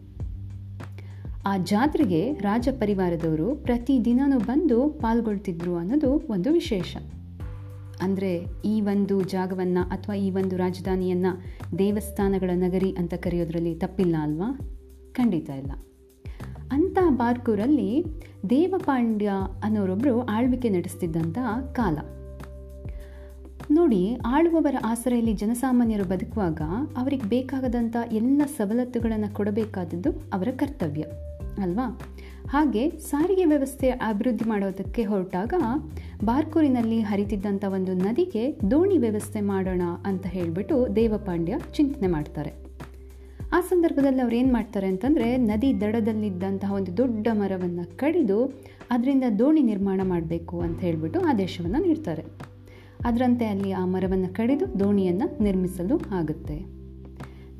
ಆ 1.47 1.57
ಜಾತ್ರೆಗೆ 1.57 2.33
ರಾಜ 2.33 2.67
ಪರಿವಾರದವರು 2.71 3.55
ಪ್ರತಿ 3.55 4.05
ದಿನವೂ 4.05 4.39
ಬಂದು 4.39 4.89
ಪಾಲ್ಗೊಳ್ತಿದ್ರು 4.89 5.75
ಅನ್ನೋದು 5.75 6.11
ಒಂದು 6.11 6.51
ವಿಶೇಷ. 6.51 6.97
ಅಂದರೆ 8.01 8.45
ಈ 8.65 8.81
ಒಂದು 8.81 9.21
ಜಾಗವನ್ನು 9.21 9.89
ಅಥವಾ 9.89 10.15
ಈ 10.15 10.31
ಒಂದು 10.31 10.57
ರಾಜಧಾನಿಯನ್ನು 10.57 11.41
ದೇವಸ್ಥಾನಗಳ 11.77 12.49
ನಗರಿ 12.53 12.91
ಅಂತ 12.91 13.13
ಕರೆಯೋದ್ರಲ್ಲಿ 13.13 13.75
ತಪ್ಪಿಲ್ಲ 13.75 14.15
ಅಲ್ವಾ? 14.19 14.59
ಖಂಡಿತ 15.13 15.49
ಇಲ್ಲ. 15.49 15.71
ಅಂಥ 16.71 16.97
ಬಾರ್ಕೂರಲ್ಲಿ 17.09 18.05
ದೇವಪಾಂಡ್ಯ 18.49 19.31
ಅನ್ನೋರೊಬ್ಬರು 19.63 20.25
ಆಳ್ವಿಕೆ 20.25 20.69
ನಡೆಸ್ತಿದ್ದಂಥ 20.69 21.37
ಕಾಲ. 21.73 21.97
ನೋಡಿ, 23.71 24.15
ಆಳುವವರ 24.25 24.75
ಆಸರೆಯಲ್ಲಿ 24.85 25.33
ಜನಸಾಮಾನ್ಯರು 25.33 26.03
ಬದುಕುವಾಗ 26.03 26.61
ಅವರಿಗೆ 26.97 27.29
ಬೇಕಾಗದಂಥ 27.29 27.95
ಎಲ್ಲ 28.11 28.41
ಸವಲತ್ತುಗಳನ್ನು 28.45 29.33
ಕೊಡಬೇಕಾದದ್ದು 29.33 30.11
ಅವರ 30.11 30.47
ಕರ್ತವ್ಯ. 30.55 31.05
ಅಲ್ವಾ? 31.57 31.99
ಹಾಗೆ 32.49 32.89
ಸಾರಿಗೆ 32.89 33.45
ವ್ಯವಸ್ಥೆ 33.45 33.89
ಅಭಿವೃದ್ಧಿ 33.89 34.49
ಮಾಡೋದಕ್ಕೆ 34.49 35.03
ಹೊರಟಾಗ 35.03 35.53
ಬಾರ್ಕೂರಿನಲ್ಲಿ 36.23 37.01
ಹರಿತಿದ್ದಂಥ 37.01 37.65
ಒಂದು 37.65 37.93
ನದಿಗೆ 37.93 38.59
ದೋಣಿ 38.71 38.97
ವ್ಯವಸ್ಥೆ 38.97 39.41
ಮಾಡೋಣ 39.41 39.81
ಅಂತ 40.05 40.27
ಹೇಳಿಬಿಟ್ಟು 40.27 40.95
ದೇವಪಾಂಡ್ಯ 40.95 41.57
ಚಿಂತನೆ 41.73 42.07
ಮಾಡ್ತಾರೆ. 42.07 42.71
ಆ 43.53 43.61
ಸಂದರ್ಭದಲ್ಲಿ 43.61 44.21
ಅವ್ರು 44.21 44.35
ಏನು 44.35 44.53
ಮಾಡ್ತಾರೆ 44.53 44.87
ಅಂತಂದರೆ 44.87 45.37
ನದಿ 45.37 45.81
ದಡದಲ್ಲಿದ್ದಂತಹ 45.81 46.73
ಒಂದು 46.73 46.97
ದೊಡ್ಡ 46.97 47.27
ಮರವನ್ನು 47.33 47.97
ಕಡಿದು 47.97 48.45
ಅದರಿಂದ 48.89 49.23
ದೋಣಿ 49.39 49.61
ನಿರ್ಮಾಣ 49.61 50.01
ಮಾಡಬೇಕು 50.03 50.59
ಅಂತ 50.59 50.79
ಹೇಳಿಬಿಟ್ಟು 50.79 51.19
ಆದೇಶವನ್ನು 51.19 51.87
ನೀಡ್ತಾರೆ. 51.87 52.23
ಅದರಂತೆ 53.05 53.45
ಅಲ್ಲಿ 53.45 53.71
ಆ 53.71 53.85
ಮರವನ್ನು 53.85 54.33
ಕಡಿದು 54.33 54.79
ದೋಣಿಯನ್ನು 54.79 55.43
ನಿರ್ಮಿಸಲು 55.43 56.01
ಆಗುತ್ತೆ. 56.11 56.81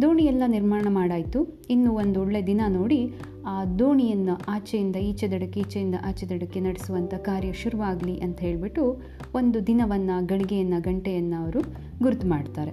ದೋಣಿಯೆಲ್ಲ 0.02 0.44
ನಿರ್ಮಾಣ 0.48 0.86
ಮಾಡಾಯಿತು. 0.90 1.60
ಇನ್ನು 1.70 1.94
ಒಂದು 1.94 2.22
ಒಳ್ಳೆ 2.22 2.48
ದಿನ 2.48 2.62
ನೋಡಿ 2.68 3.14
ಆ 3.48 3.66
ದೋಣಿಯನ್ನು 3.66 4.42
ಆಚೆಯಿಂದ 4.48 4.96
ಈಚೆ 4.96 5.32
ದಡಕ್ಕೆ 5.32 5.60
ಈಚೆಯಿಂದ 5.60 5.96
ಆಚೆ 6.06 6.30
ದಡಕ್ಕೆ 6.30 6.60
ನಡೆಸುವಂಥ 6.60 7.14
ಕಾರ್ಯ 7.14 7.54
ಶುರುವಾಗಲಿ 7.54 8.20
ಅಂತ 8.20 8.40
ಹೇಳಿಬಿಟ್ಟು 8.40 9.02
ಒಂದು 9.36 9.68
ದಿನವನ್ನು, 9.68 10.28
ಗಳಿಗೆಯನ್ನು, 10.28 10.82
ಗಂಟೆಯನ್ನು 10.82 11.44
ಅವರು 11.44 11.60
ಗುರುತು 12.04 12.28
ಮಾಡ್ತಾರೆ. 12.28 12.72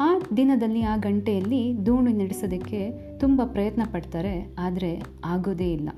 ಆ 0.00 0.18
ದಿನದಲ್ಲಿ, 0.36 0.82
ಆ 0.82 0.96
ಗಂಟೆಯಲ್ಲಿ 0.96 1.86
ದೋಣಿ 1.86 2.12
ನಡೆಸೋದಕ್ಕೆ 2.12 2.90
ತುಂಬ 3.18 3.42
ಪ್ರಯತ್ನ 3.44 3.82
ಪಡ್ತಾರೆ, 3.92 4.54
ಆದರೆ 4.58 5.02
ಆಗೋದೇ 5.24 5.72
ಇಲ್ಲ. 5.72 5.90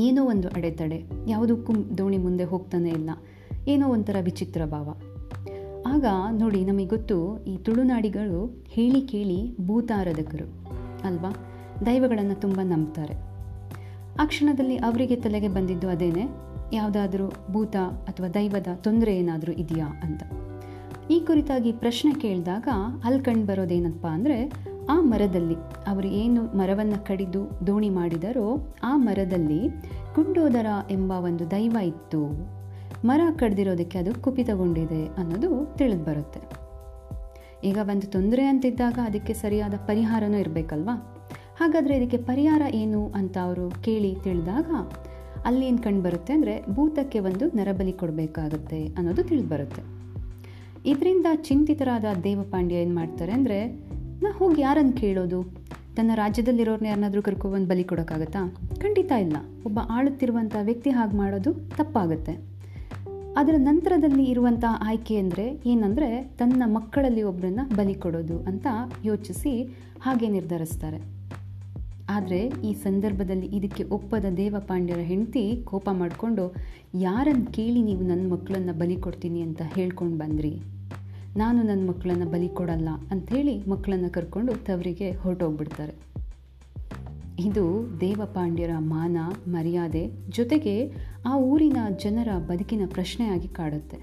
ಏನೋ 0.00 0.24
ಒಂದು 0.24 0.48
ಅಡೆತಡೆ 0.48 1.02
ಯಾವುದಕ್ಕೂ 1.28 1.72
ದೋಣಿ 1.98 2.18
ಮುಂದೆ 2.18 2.44
ಹೋಗ್ತಾನೆ 2.44 2.90
ಇಲ್ಲ. 2.90 3.10
ಏನೋ 3.68 3.88
ಒಂಥರ 3.88 4.16
ವಿಚಿತ್ರ 4.24 4.64
ಭಾವ. 4.64 4.88
ಆಗ 5.86 6.04
ನೋಡಿ, 6.30 6.64
ನಮಗೆ 6.64 6.86
ಗೊತ್ತು, 6.86 7.44
ಈ 7.44 7.56
ತುಳುನಾಡಿಗಳು 7.56 8.64
ಹೇಳಿ 8.68 9.00
ಕೇಳಿ 9.00 9.56
ಭೂತಾರಾಧಕರು 9.66 10.44
ಅಲ್ವಾ? 11.04 11.51
ದೈವಗಳನ್ನು 11.86 12.40
ತುಂಬ 12.40 12.60
ನಂಬ್ತಾರೆ. 12.62 13.14
ಆ 14.22 14.24
ಕ್ಷಣದಲ್ಲಿ 14.24 14.76
ಅವರಿಗೆ 14.76 15.16
ತಲೆಗೆ 15.16 15.48
ಬಂದಿದ್ದು 15.48 15.88
ಅದೇನೆ? 15.88 16.24
ಯಾವುದಾದ್ರೂ 16.72 17.28
ಭೂತ 17.50 17.76
ಅಥವಾ 17.76 18.28
ದೈವದ 18.28 18.66
ತೊಂದರೆ 18.74 19.16
ಏನಾದರೂ 19.16 19.52
ಇದೆಯಾ 19.52 19.86
ಅಂತ. 19.86 20.22
ಈ 21.10 21.20
ಕುರಿತಾಗಿ 21.20 21.72
ಪ್ರಶ್ನೆ 21.72 22.14
ಕೇಳಿದಾಗ 22.14 22.68
ಅಲ್ಲಿ 23.04 23.22
ಕಂಡು 23.22 23.46
ಬರೋದೇನಪ್ಪ 23.46 24.06
ಅಂದರೆ, 24.06 24.52
ಆ 24.88 25.00
ಮರದಲ್ಲಿ 25.00 25.54
ಅವರು 25.86 26.08
ಏನು 26.08 26.44
ಮರವನ್ನು 26.44 27.06
ಕಡಿದು 27.06 27.66
ದೋಣಿ 27.66 27.90
ಮಾಡಿದರೋ 27.90 28.74
ಆ 28.82 28.96
ಮರದಲ್ಲಿ 28.96 29.70
ಕುಂಡೋದರ 30.14 30.66
ಎಂಬ 30.90 31.10
ಒಂದು 31.10 31.50
ದೈವ 31.50 31.76
ಇತ್ತು. 31.82 32.52
ಮರ 33.04 33.20
ಕಡ್ದಿರೋದಕ್ಕೆ 33.38 33.98
ಅದು 33.98 34.14
ಕುಪಿತಗೊಂಡಿದೆ 34.14 35.06
ಅನ್ನೋದು 35.06 35.76
ತಿಳಿದು 35.76 36.04
ಬರುತ್ತೆ 36.04 36.40
ಈಗ 37.64 37.78
ಒಂದು 37.82 38.06
ತೊಂದರೆ 38.06 38.44
ಅಂತಿದ್ದಾಗ 38.44 38.98
ಅದಕ್ಕೆ 39.04 39.32
ಸರಿಯಾದ 39.32 39.74
ಪರಿಹಾರನೂ 39.74 40.38
ಇರಬೇಕಲ್ವಾ? 40.38 41.11
ಹಾಗಾದರೆ 41.62 41.96
ಇದಕ್ಕೆ 41.96 42.16
ಪರಿಹಾರ 42.16 42.62
ಏನು 42.74 43.08
ಅಂತ 43.08 43.38
ಅವರು 43.38 43.70
ಕೇಳಿ 43.70 44.14
ತಿಳಿದಾಗ 44.14 44.70
ಅಲ್ಲಿ 45.44 45.66
ಏನು 45.66 45.78
ಕಂಡು 45.78 46.02
ಬರುತ್ತೆ 46.02 46.32
ಅಂದರೆ 46.32 46.66
ಭೂತಕ್ಕೆ 46.70 47.18
ಒಂದು 47.18 47.46
ನರಬಲಿ 47.46 47.92
ಕೊಡಬೇಕಾಗುತ್ತೆ 47.92 48.86
ಅನ್ನೋದು 48.86 49.22
ತಿಳಿದು 49.22 49.48
ಬರುತ್ತೆ. 49.48 49.82
ಇದರಿಂದ 50.86 51.26
ಚಿಂತಿತರಾದ 51.34 52.04
ದೇವಪಾಂಡ್ಯ 52.24 52.76
ಏನು 52.76 52.94
ಮಾಡ್ತಾರೆ 52.94 53.32
ಅಂದರೆ, 53.32 53.66
ನಾ 54.22 54.32
ಹೋಗಿ 54.38 54.62
ಯಾರನ್ನು 54.62 54.92
ಕೇಳೋದು? 54.92 55.42
ತನ್ನ 55.96 56.10
ರಾಜ್ಯದಲ್ಲಿರೋರ್ನ 56.14 56.86
ಯಾರನ್ನಾದರೂ 56.86 57.22
ಕರ್ಕೊಬಂದು 57.22 57.68
ಬಲಿ 57.68 57.84
ಕೊಡೋಕ್ಕಾಗತ್ತಾ? 57.84 58.54
ಖಂಡಿತ 58.80 59.12
ಇಲ್ಲ. 59.12 59.36
ಒಬ್ಬ 59.66 59.78
ಆಳುತ್ತಿರುವಂಥ 59.90 60.56
ವ್ಯಕ್ತಿ 60.62 60.90
ಹಾಗೆ 60.90 61.16
ಮಾಡೋದು 61.16 61.52
ತಪ್ಪಾಗುತ್ತೆ. 61.52 62.32
ಅದರ 63.36 63.54
ನಂತರದಲ್ಲಿ 63.56 64.24
ಇರುವಂಥ 64.24 64.64
ಆಯ್ಕೆ 64.80 65.16
ಅಂದರೆ 65.16 65.62
ಏನಂದರೆ, 65.66 66.22
ತನ್ನ 66.22 66.62
ಮಕ್ಕಳಲ್ಲಿ 66.66 67.22
ಒಬ್ಬರನ್ನ 67.22 67.60
ಬಲಿ 67.76 67.94
ಕೊಡೋದು 67.94 68.38
ಅಂತ 68.38 68.66
ಯೋಚಿಸಿ 69.04 69.78
ಹಾಗೆ 70.00 70.28
ನಿರ್ಧರಿಸ್ತಾರೆ. 70.28 71.11
ಆದರೆ 72.10 72.52
ಈ 72.64 72.72
ಸಂದರ್ಭದಲ್ಲಿ 72.72 73.46
ಇದಕ್ಕೆ 73.46 73.84
ಒಪ್ಪದ 73.84 74.24
ದೇವಪಾಂಡ್ಯರ 74.36 74.98
ಹೆಂಡತಿ 74.98 75.62
ಕೋಪ 75.64 75.88
ಮಾಡಿಕೊಂಡು 75.92 76.54
ಯಾರನ್ನು 76.94 77.52
ಕೇಳಿ 77.52 77.82
ನೀವು 77.82 78.02
ನನ್ನ 78.02 78.32
ಮಕ್ಕಳನ್ನು 78.32 78.72
ಬಲಿ 78.72 78.96
ಕೊಡ್ತೀನಿ 78.96 79.40
ಅಂತ 79.40 79.62
ಹೇಳ್ಕೊಂಡು 79.74 80.18
ಬಂದ್ರಿ? 80.18 80.56
ನಾನು 81.36 81.62
ನನ್ನ 81.62 81.88
ಮಕ್ಕಳನ್ನು 81.88 82.26
ಬಲಿ 82.26 82.48
ಕೊಡಲ್ಲ 82.48 82.88
ಅಂಥೇಳಿ 83.10 83.68
ಮಕ್ಕಳನ್ನು 83.68 84.10
ಕರ್ಕೊಂಡು 84.10 84.52
ತವರಿಗೆ 84.52 85.10
ಹೊರಟೋಗ್ಬಿಡ್ತಾರೆ. 85.10 86.12
ಇದು 87.38 87.86
ದೇವಪಾಂಡ್ಯರ 88.00 88.70
ಮಾನ, 88.78 89.16
ಮರ್ಯಾದೆ 89.46 90.10
ಜೊತೆಗೆ 90.30 90.92
ಆ 91.26 91.36
ಊರಿನ 91.36 91.76
ಜನರ 92.04 92.28
ಬದುಕಿನ 92.38 92.82
ಪ್ರಶ್ನೆಯಾಗಿ 92.86 93.48
ಕಾಡುತ್ತೆ. 93.48 93.96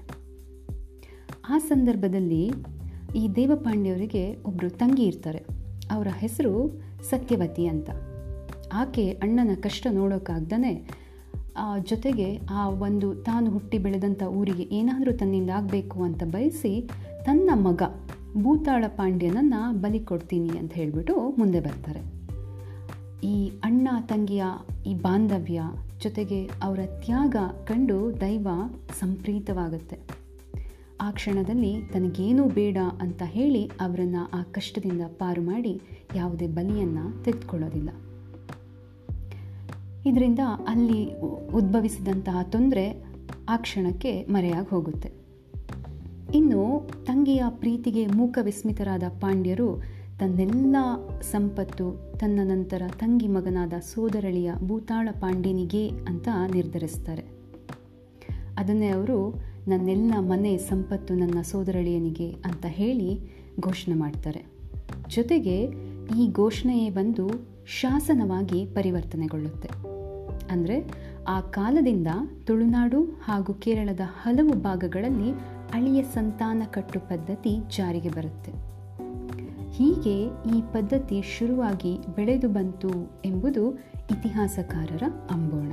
ಆ 1.48 1.58
ಸಂದರ್ಭದಲ್ಲಿ 1.58 2.52
ಈ 3.16 3.28
ದೇವಪಾಂಡ್ಯವರಿಗೆ 3.36 4.36
ಒಬ್ಬರು 4.42 4.70
ತಂಗಿ 4.70 5.02
ಇರ್ತಾರೆ. 5.02 5.38
ಅವರ 5.90 6.08
ಹೆಸರು 6.18 6.80
ಸತ್ಯವತಿ 7.08 7.66
ಅಂತ. 7.66 7.90
ಆಕೆ 8.72 9.10
ಅಣ್ಣನ 9.10 9.54
ಕಷ್ಟ 9.62 9.86
ನೋಡೋಕ್ಕಾಗ್ದೇ 9.90 10.72
ಜೊತೆಗೆ 11.88 12.38
ಆ 12.50 12.68
ಒಂದು 12.68 13.14
ತಾನು 13.14 13.50
ಹುಟ್ಟಿ 13.50 13.78
ಬೆಳೆದಂಥ 13.78 14.22
ಊರಿಗೆ 14.22 14.62
ಏನಾದರೂ 14.62 15.12
ತನ್ನಿಂದ 15.12 15.50
ಆಗಬೇಕು 15.50 16.02
ಅಂತ 16.02 16.22
ಬಯಸಿ 16.24 16.90
ತನ್ನ 17.24 17.50
ಮಗ 17.54 17.82
ಭೂತಾಳ 18.42 18.84
ಪಾಂಡ್ಯನನ್ನು 18.88 19.80
ಬಲಿ 19.80 20.00
ಕೊಡ್ತೀನಿ 20.00 20.58
ಅಂತ 20.58 20.72
ಹೇಳಿಬಿಟ್ಟು 20.72 21.14
ಮುಂದೆ 21.38 21.60
ಬರ್ತಾರೆ. 21.60 22.02
ಈ 23.26 23.48
ಅಣ್ಣ 23.64 23.88
ತಂಗಿಯ 24.08 24.44
ಈ 24.86 24.94
ಬಾಂಧವ್ಯ 24.94 25.62
ಜೊತೆಗೆ 26.02 26.50
ಅವರ 26.62 26.80
ತ್ಯಾಗ 27.04 27.36
ಕಂಡು 27.64 28.20
ದೈವ 28.20 28.48
ಸಂಪ್ರೀತವಾಗುತ್ತೆ. 29.00 30.19
ಆ 31.00 31.10
ಕ್ಷಣದಲ್ಲಿ 31.10 31.82
ತನಗೇನೂ 31.92 32.44
ಬೇಡ 32.48 32.78
ಅಂತ 33.00 33.22
ಹೇಳಿ 33.26 33.70
ಅವರನ್ನು 33.80 34.30
ಆ 34.38 34.42
ಕಷ್ಟದಿಂದ 34.42 35.00
ಪಾರು 35.18 35.42
ಮಾಡಿ 35.42 35.80
ಯಾವುದೇ 36.14 36.46
ಬಲಿಯನ್ನು 36.46 37.24
ತೆಗೆದುಕೊಳ್ಳೋದಿಲ್ಲ. 37.24 37.90
ಇದರಿಂದ 40.06 40.38
ಅಲ್ಲಿ 40.68 41.14
ಉದ್ಭವಿಸಿದಂತಹ 41.52 42.42
ತೊಂದರೆ 42.42 43.04
ಆ 43.48 43.56
ಕ್ಷಣಕ್ಕೆ 43.56 44.24
ಮರೆಯಾಗಿ 44.24 44.68
ಹೋಗುತ್ತೆ. 44.68 45.12
ಇನ್ನು 46.34 46.90
ತಂಗಿಯ 47.04 47.42
ಪ್ರೀತಿಗೆ 47.48 48.06
ಮೂಕ 48.06 48.38
ವಿಸ್ಮಿತರಾದ 48.42 49.02
ಪಾಂಡ್ಯರು 49.20 50.00
ತನ್ನೆಲ್ಲ 50.18 50.76
ಸಂಪತ್ತು, 51.20 52.18
ತನ್ನ 52.18 52.40
ನಂತರ 52.42 52.82
ತಂಗಿ 52.98 53.28
ಮಗನಾದ 53.28 53.72
ಸೋದರಳಿಯ 53.72 54.52
ಭೂತಾಳ 54.66 55.08
ಪಾಂಡ್ಯನಿಗೆ 55.20 55.88
ಅಂತ 55.88 56.28
ನಿರ್ಧರಿಸ್ತಾರೆ. 56.52 57.22
ಅದನ್ನೇ 58.58 58.88
ಅವರು 58.88 59.49
ನನ್ನೆಲ್ಲ 59.68 60.14
ಮನೆ 60.18 60.58
ಸಂಪತ್ತು 60.58 61.14
ನನ್ನ 61.14 61.40
ಸೋದರಳಿಯನಿಗೆ 61.40 62.30
ಅಂತ 62.30 62.66
ಹೇಳಿ 62.68 63.20
ಘೋಷಣೆ 63.60 63.94
ಮಾಡ್ತಾರೆ. 63.94 64.44
ಜೊತೆಗೆ 65.08 65.64
ಈ 66.18 66.32
ಘೋಷಣೆಯೇ 66.32 66.90
ಬಂದು 66.90 67.30
ಶಾಸನವಾಗಿ 67.66 68.66
ಪರಿವರ್ತನೆಗೊಳ್ಳುತ್ತೆ. 68.66 69.68
ಅಂದರೆ 70.50 70.90
ಆ 71.28 71.40
ಕಾಲದಿಂದ 71.40 72.06
ತುಳುನಾಡು 72.44 73.02
ಹಾಗೂ 73.02 73.54
ಕೇರಳದ 73.54 74.00
ಹಲವು 74.04 74.52
ಭಾಗಗಳಲ್ಲಿ 74.52 75.32
ಅಳಿಯ 75.72 76.02
ಸಂತಾನ 76.02 76.62
ಕಟ್ಟು 76.70 77.00
ಪದ್ಧತಿ 77.00 77.58
ಜಾರಿಗೆ 77.76 78.08
ಬರುತ್ತೆ. 78.08 78.52
ಹೀಗೆ 79.72 80.22
ಈ 80.26 80.60
ಪದ್ಧತಿ 80.60 81.22
ಶುರುವಾಗಿ 81.38 81.98
ಬೆಳೆದು 82.16 82.48
ಬಂತು 82.48 82.88
ಎಂಬುದು 83.24 83.70
ಇತಿಹಾಸಕಾರರ 84.10 85.02
ಅಂಬೋಣ. 85.30 85.72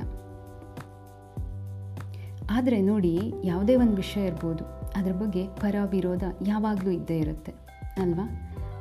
ಆದರೆ 2.58 2.80
ನೋಡಿ, 2.82 3.14
ಯಾವುದೇ 3.44 3.76
ಒಂದು 3.76 3.96
ವಿಷಯ 3.96 4.22
ಇರ್ಬೋದು, 4.24 4.64
ಅದರ 4.96 5.12
ಬಗ್ಗೆ 5.12 5.42
ಪರ 5.46 5.76
ವಿರೋಧ 5.90 6.24
ಯಾವಾಗಲೂ 6.46 6.90
ಇದ್ದೇ 6.90 7.18
ಇರುತ್ತೆ, 7.18 7.52
ಅಲ್ವಾ? 7.96 8.26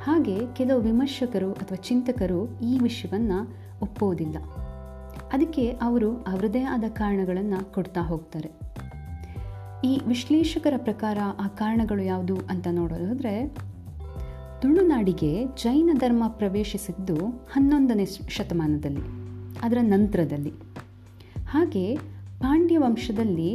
ಹಾಗೆ 0.04 0.36
ಕೆಲವು 0.56 0.80
ವಿಮರ್ಶಕರು 0.82 1.50
ಅಥವಾ 1.54 1.80
ಚಿಂತಕರು 1.82 2.40
ಈ 2.62 2.80
ವಿಷಯವನ್ನು 2.80 3.40
ಒಪ್ಪೋದಿಲ್ಲ 3.82 4.38
ಅದಕ್ಕೆ 5.32 5.64
ಅವರು 5.82 6.10
ಅವರದೇ 6.28 6.62
ಆದ 6.64 6.86
ಕಾರಣಗಳನ್ನು 6.90 7.74
ಕೊಡ್ತಾ 7.74 8.02
ಹೋಗ್ತಾರೆ. 8.02 8.50
ಈ 9.86 9.94
ವಿಶ್ಲೇಷಕರ 10.08 10.74
ಪ್ರಕಾರ 10.78 11.18
ಆ 11.40 11.48
ಕಾರಣಗಳು 11.48 12.04
ಯಾವುದು 12.04 12.36
ಅಂತ 12.50 12.68
ನೋಡೋದಾದರೆ, 12.72 13.34
ತುಳುನಾಡಿಗೆ 14.62 15.32
ಜೈನ 15.56 15.90
ಧರ್ಮ 15.94 16.24
ಪ್ರವೇಶಿಸಿದ್ದು 16.28 17.18
ಹನ್ನೊಂದನೇ 17.54 18.06
ಶತಮಾನದಲ್ಲಿ, 18.30 19.04
ಅದರ 19.62 19.78
ನಂತರದಲ್ಲಿ. 19.82 20.54
ಹಾಗೆ 21.50 22.17
ಪಾಂಡ್ಯ 22.40 22.78
ವಂಶದಲ್ಲಿ 22.78 23.52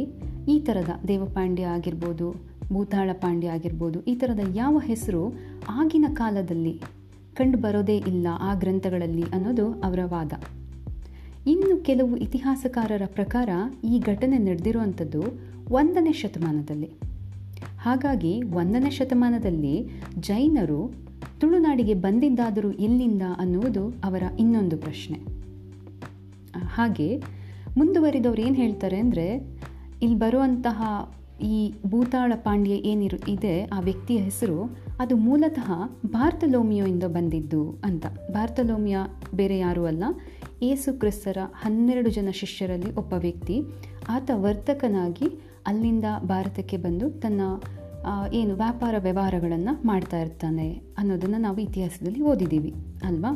ಈ 0.47 0.59
ಥರದ 0.59 0.89
ದೇವಪಾಂಡ್ಯ 1.07 1.63
ಆಗಿರ್ಬೋದು, 1.63 2.35
ಭೂತಾಳ 2.73 3.09
ಪಾಂಡ್ಯ 3.13 3.47
ಆಗಿರ್ಬೋದು, 3.47 4.01
ಈ 4.01 4.15
ಥರದ 4.15 4.39
ಯಾವ 4.55 4.79
ಹೆಸರು 4.79 5.33
ಆಗಿನ 5.69 6.05
ಕಾಲದಲ್ಲಿ 6.13 6.81
ಕಂಡು 7.33 7.57
ಬರೋದೇ 7.57 7.97
ಇಲ್ಲ 7.97 8.27
ಆ 8.39 8.53
ಗ್ರಂಥಗಳಲ್ಲಿ 8.53 9.23
ಅನ್ನೋದು 9.23 9.71
ಅವರ 9.71 9.99
ವಾದ. 10.05 10.33
ಇನ್ನು 11.47 11.83
ಕೆಲವು 11.83 12.17
ಇತಿಹಾಸಕಾರರ 12.17 13.01
ಪ್ರಕಾರ 13.05 13.49
ಈ 13.83 13.99
ಘಟನೆ 13.99 14.37
ನಡೆದಿರುವಂಥದ್ದು 14.37 15.23
ಒಂದನೇ 15.71 16.11
ಶತಮಾನದಲ್ಲಿ. 16.11 16.89
ಹಾಗಾಗಿ 17.79 18.41
ಒಂದನೇ 18.41 18.89
ಶತಮಾನದಲ್ಲಿ 18.89 19.87
ಜೈನರು 20.19 20.93
ತುಳುನಾಡಿಗೆ 21.39 21.93
ಬಂದಿದ್ದಾದರೂ 21.93 22.71
ಎಲ್ಲಿಂದ 22.71 23.21
ಅನ್ನುವುದು 23.37 23.89
ಅವರ 23.89 24.23
ಇನ್ನೊಂದು 24.39 24.77
ಪ್ರಶ್ನೆ. 24.77 25.17
ಹಾಗೆ 26.75 27.21
ಮುಂದುವರಿದವರು 27.77 28.41
ಏನು 28.47 28.57
ಹೇಳ್ತಾರೆ 28.63 28.97
ಅಂದರೆ, 28.97 29.27
ಇಲ್ಲಿ 30.03 30.17
ಬರುವಂತಹ 30.23 30.79
ಈ 31.51 31.57
ಭೂತಾಳ 31.87 32.33
ಪಾಂಡ್ಯ 32.45 32.75
ಏನಿರು, 32.91 33.17
ಇದೆ, 33.31 33.53
ಆ 33.75 33.79
ವ್ಯಕ್ತಿಯ 33.79 34.19
ಹೆಸರು, 34.27 34.57
ಅದು 34.99 35.13
ಮೂಲತಃ 35.17 35.69
ಭಾರತಲೋಮಿಯೋಯಿಂದ 36.05 37.05
ಬಂದಿದ್ದು 37.15 37.61
ಅಂತ. 37.83 38.05
ಭಾರತಲೋಮಿಯ 38.31 38.97
ಬೇರೆ 39.35 39.57
ಯಾರೂ 39.57 39.83
ಅಲ್ಲ. 39.85 40.03
ಏಸು 40.63 40.89
ಕ್ರಿಸ್ತರ 40.99 41.37
ಹನ್ನೆರಡು 41.63 42.09
ಜನ 42.09 42.29
ಶಿಷ್ಯರಲ್ಲಿ 42.41 42.91
ಒಬ್ಬ 43.01 43.13
ವ್ಯಕ್ತಿ. 43.25 43.57
ಆತ 44.09 44.29
ವರ್ತಕನಾಗಿ 44.45 45.27
ಅಲ್ಲಿಂದ 45.67 46.07
ಭಾರತಕ್ಕೆ 46.25 46.77
ಬಂದು 46.77 47.05
ತನ್ನ 47.23 47.41
ಏನು 48.33 48.53
ವ್ಯಾಪಾರ 48.55 48.95
ವ್ಯವಹಾರಗಳನ್ನು 48.99 49.73
ಮಾಡ್ತಾ 49.87 50.17
ಇರ್ತಾನೆ 50.21 50.65
ಅನ್ನೋದನ್ನು 50.97 51.37
ನಾವು 51.37 51.59
ಇತಿಹಾಸದಲ್ಲಿ 51.67 52.21
ಓದಿದ್ದೀವಿ, 52.31 52.71
ಅಲ್ವಾ? 53.05 53.31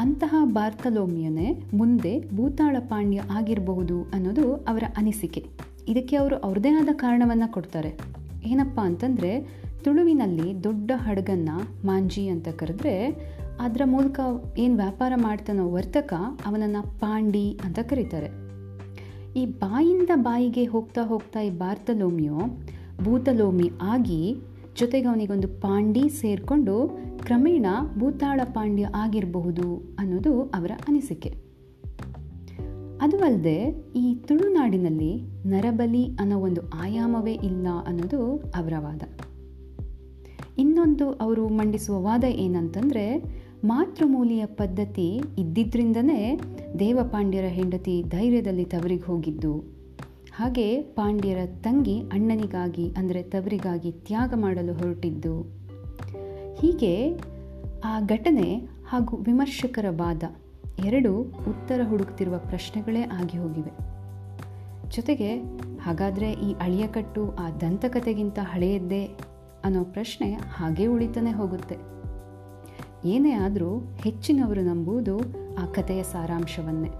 ಅಂತಹ 0.00 0.34
ಬಾರ್ತಲೋಮಿಯನೇ 0.44 1.62
ಮುಂದೆ 1.74 2.36
ಭೂತಾಳ 2.36 2.76
ಪಾಂಡ್ಯ 2.80 3.20
ಆಗಿರಬಹುದು 3.30 4.10
ಅನ್ನೋದು 4.14 4.54
ಅವರ 4.54 4.84
ಅನಿಸಿಕೆ. 4.96 5.46
ಇದಕ್ಕೆ 5.88 6.16
ಅವರು 6.16 6.36
ಅವ್ರದೇ 6.36 6.68
ಆದ 6.68 6.88
ಕಾರಣವನ್ನು 6.92 7.52
ಕೊಡ್ತಾರೆ. 7.52 7.98
ಏನಪ್ಪ 8.44 8.80
ಅಂತಂದರೆ, 8.80 9.62
ತುಳುವಿನಲ್ಲಿ 9.84 10.64
ದೊಡ್ಡ 10.64 10.90
ಹಡಗನ್ನ 10.94 11.48
ಮಾಂಜಿ 11.84 12.28
ಅಂತ 12.28 12.48
ಕರೆದ್ರೆ, 12.48 13.08
ಅದರ 13.60 13.82
ಮೂಲಕ 13.84 14.20
ಏನು 14.58 14.76
ವ್ಯಾಪಾರ 14.76 15.12
ಮಾಡ್ತಾನೋ 15.16 15.70
ವರ್ತಕ 15.70 16.14
ಅವನನ್ನು 16.46 17.00
ಪಾಂಡಿ 17.00 17.60
ಅಂತ 17.64 17.78
ಕರೀತಾರೆ. 17.78 18.28
ಈ 19.36 19.46
ಬಾಯಿಂದ 19.46 20.10
ಬಾಯಿಗೆ 20.14 20.64
ಹೋಗ್ತಾ 20.64 21.02
ಹೋಗ್ತಾ 21.02 21.40
ಈ 21.40 21.50
ಬಾರ್ತಲೋಮಿಯೋ 21.50 22.38
ಭೂತಲೋಮಿ 23.04 23.70
ಆಗಿ 23.82 24.36
ಜೊತೆಗೆ 24.76 25.08
ಅವನಿಗೊಂದು 25.08 25.48
ಪಾಂಡಿ 25.48 26.08
ಸೇರಿಕೊಂಡು 26.08 26.98
ಕ್ರಮೇಣ 27.22 27.66
ಭೂತಾಳ 27.98 28.40
ಪಾಂಡ್ಯ 28.44 28.88
ಆಗಿರಬಹುದು 28.94 29.96
ಅನ್ನೋದು 29.98 30.42
ಅವರ 30.42 30.70
ಅನಿಸಿಕೆ. 30.88 31.28
ಅದು 33.00 33.18
ಅಲ್ಲದೆ 33.18 33.56
ಈ 33.96 34.14
ತುಳುನಾಡಿನಲ್ಲಿ 34.14 35.22
ನರಬಲಿ 35.46 36.16
ಅನ್ನೋ 36.20 36.38
ಒಂದು 36.38 36.70
ಆಯಾಮವೇ 36.70 37.32
ಇಲ್ಲ 37.32 37.66
ಅನ್ನೋದು 37.86 38.36
ಅವರ 38.36 38.72
ವಾದ. 38.78 39.02
ಇನ್ನೊಂದು 40.58 41.12
ಅವರು 41.12 41.48
ಮಂಡಿಸುವ 41.48 42.02
ವಾದ 42.02 42.24
ಏನಂತಂದರೆ, 42.24 43.24
ಮಾತೃಮೂಲಿಯ 43.64 44.46
ಪದ್ಧತಿ 44.46 45.20
ಇದ್ದಿದ್ರಿಂದನೇ 45.38 46.40
ದೇವಪಾಂಡ್ಯರ 46.78 47.44
ಹೆಂಡತಿ 47.44 48.02
ಧೈರ್ಯದಲ್ಲಿ 48.02 48.64
ತವರಿಗೆ 48.64 49.02
ಹೋಗಿದ್ದು, 49.02 49.54
ಹಾಗೆ 50.32 50.82
ಪಾಂಡ್ಯರ 50.82 51.38
ತಂಗಿ 51.62 52.00
ಅಣ್ಣನಿಗಾಗಿ 52.00 52.88
ಅಂದರೆ 52.88 53.22
ತವರಿಗಾಗಿ 53.22 53.92
ತ್ಯಾಗ 53.92 54.34
ಮಾಡಲು 54.36 54.72
ಹೊರಟಿದ್ದು 54.72 55.59
ಹೀಗೆ 56.60 57.20
ಆ 57.84 58.00
ಘಟನೆ 58.00 58.68
ಹಾಗೂ 58.88 59.16
ವಿಮರ್ಶಕರ 59.16 59.84
ವಾದ 59.90 60.22
ಎರಡು 60.84 61.20
ಉತ್ತರ 61.22 61.80
ಹುಡುಕ್ತಿರುವ 61.88 62.38
ಪ್ರಶ್ನೆಗಳೇ 62.38 63.02
ಆಗಿ 63.02 63.38
ಹೋಗಿವೆ. 63.38 63.72
ಜೊತೆಗೆ 64.90 65.38
ಹಾಗಾದರೆ 65.78 66.32
ಈ 66.32 66.52
ಅಳಿಯಕಟ್ಟು 66.52 67.36
ಆ 67.36 67.50
ದಂತಕತೆಗಿಂತ 67.50 68.38
ಹಳೆಯದ್ದೇ 68.42 69.04
ಅನ್ನೋ 69.64 69.84
ಪ್ರಶ್ನೆ 69.84 70.32
ಹಾಗೇ 70.32 70.86
ಉಳಿತಾನೆ 70.86 71.32
ಹೋಗುತ್ತೆ. 71.32 71.76
ಏನೇ 73.08 73.32
ಆದರೂ 73.32 73.78
ಹೆಚ್ಚಿನವರು 73.78 74.60
ನಂಬುವುದು 74.60 75.18
ಆ 75.58 75.66
ಕಥೆಯ 75.66 76.02
ಸಾರಾಂಶವನ್ನೇ. 76.02 76.90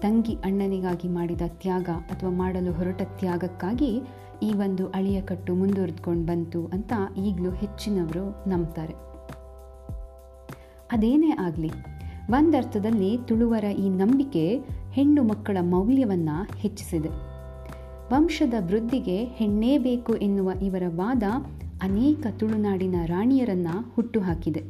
ತಂಗಿ 0.00 0.34
ಅಣ್ಣನಿಗಾಗಿ 0.34 1.08
ಮಾಡಿದ 1.08 1.40
ತ್ಯಾಗ 1.46 1.88
ಅಥವಾ 2.10 2.30
ಮಾಡಲು 2.30 2.72
ಹೊರಟ 2.72 3.02
ತ್ಯಾಗಕ್ಕಾಗಿ 3.02 4.02
ಈ 4.42 4.52
ಒಂದು 4.52 4.88
ಅಳಿಯಕಟ್ಟು 4.88 5.54
ಮುಂದುವರೆದುಕೊಂಡು 5.54 6.26
ಬಂತು 6.26 6.66
ಅಂತ 6.66 6.92
ಈಗಲೂ 7.16 7.50
ಹೆಚ್ಚಿನವರು 7.50 8.48
ನಂಬ್ತಾರೆ. 8.48 8.94
ಅದೇನೇ 10.92 11.30
ಆಗಲಿ, 11.30 11.70
ಒಂದರ್ಥದಲ್ಲಿ 12.30 13.18
ತುಳುವರ 13.28 13.64
ಈ 13.64 13.88
ನಂಬಿಕೆ 13.88 14.60
ಹೆಣ್ಣು 14.92 15.22
ಮಕ್ಕಳ 15.22 15.56
ಮೌಲ್ಯವನ್ನು 15.60 16.58
ಹೆಚ್ಚಿಸಿದೆ. 16.58 17.08
ವಂಶದ 18.12 18.54
ವೃದ್ಧಿಗೆ 18.66 19.24
ಹೆಣ್ಣೇ 19.24 19.78
ಬೇಕು 19.78 20.14
ಎನ್ನುವ 20.14 20.50
ಇವರ 20.62 20.82
ವಾದ 20.88 21.22
ಅನೇಕ 21.82 22.26
ತುಳುನಾಡಿನ 22.38 22.94
ರಾಣಿಯರನ್ನು 23.06 23.92
ಹುಟ್ಟುಹಾಕಿದೆ. 23.94 24.62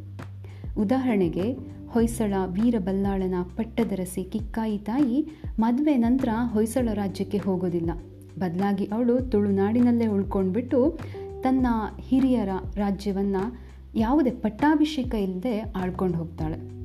ಉದಾಹರಣೆಗೆ, 0.78 1.52
ಹೊಯ್ಸಳ 1.90 2.34
ವೀರಬಲ್ಲಾಳನ 2.46 3.34
ಪಟ್ಟದರಸಿ 3.56 4.24
ಕಿಕ್ಕಾಯಿ 4.24 4.78
ತಾಯಿ 4.78 5.26
ಮದುವೆ 5.58 5.96
ನಂತರ 5.96 6.28
ಹೊಯ್ಸಳ 6.52 6.88
ರಾಜ್ಯಕ್ಕೆ 6.94 7.38
ಹೋಗೋದಿಲ್ಲ. 7.38 7.90
ಬದಲಾಗಿ 8.38 8.84
ಅವಳು 8.84 9.20
ತುಳುನಾಡಿನಲ್ಲೇ 9.20 10.06
ಉಳ್ಕೊಂಡ್ಬಿಟ್ಟು 10.06 10.98
ತನ್ನ 11.42 11.66
ಹಿರಿಯರ 12.00 12.48
ರಾಜ್ಯವನ್ನು 12.76 13.70
ಯಾವುದೇ 13.94 14.30
ಪಟ್ಟಾಭಿಷೇಕ 14.30 15.14
ಇಲ್ಲದೆ 15.14 15.60
ಆಳ್ಕೊಂಡು 15.60 16.18
ಹೋಗ್ತಾಳೆ. 16.18 16.80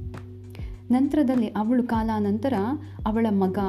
ನಂತರದಲ್ಲಿ 0.92 1.48
ಅವಳು 1.48 1.84
ಕಾಲಾನಂತರ 1.84 2.54
ಅವಳ 3.06 3.26
ಮಗ 3.30 3.60